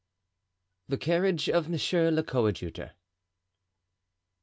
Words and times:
The 0.87 0.97
Carriage 0.97 1.47
of 1.47 1.69
Monsieur 1.69 2.09
le 2.09 2.23
Coadjuteur. 2.23 2.93